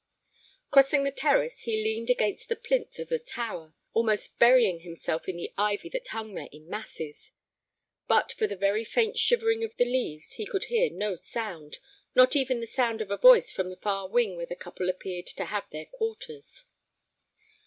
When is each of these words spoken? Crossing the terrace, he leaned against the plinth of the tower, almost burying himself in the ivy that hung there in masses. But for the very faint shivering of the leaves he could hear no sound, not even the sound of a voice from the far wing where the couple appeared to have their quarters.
Crossing 0.71 1.03
the 1.03 1.11
terrace, 1.11 1.61
he 1.65 1.83
leaned 1.83 2.09
against 2.09 2.49
the 2.49 2.55
plinth 2.55 2.97
of 2.97 3.09
the 3.09 3.19
tower, 3.19 3.75
almost 3.93 4.39
burying 4.39 4.79
himself 4.79 5.29
in 5.29 5.37
the 5.37 5.53
ivy 5.59 5.89
that 5.89 6.07
hung 6.07 6.33
there 6.33 6.49
in 6.51 6.67
masses. 6.67 7.33
But 8.07 8.31
for 8.31 8.47
the 8.47 8.55
very 8.55 8.83
faint 8.83 9.19
shivering 9.19 9.63
of 9.63 9.75
the 9.77 9.85
leaves 9.85 10.31
he 10.31 10.47
could 10.47 10.63
hear 10.63 10.89
no 10.89 11.15
sound, 11.15 11.77
not 12.15 12.35
even 12.35 12.61
the 12.61 12.65
sound 12.65 12.99
of 12.99 13.11
a 13.11 13.17
voice 13.17 13.51
from 13.51 13.69
the 13.69 13.75
far 13.77 14.07
wing 14.07 14.35
where 14.35 14.47
the 14.47 14.55
couple 14.55 14.89
appeared 14.89 15.27
to 15.27 15.45
have 15.45 15.69
their 15.69 15.85
quarters. 15.85 16.65